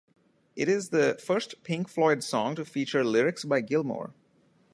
[0.55, 4.15] It is the first Pink Floyd song to feature lyrics by Gilmour.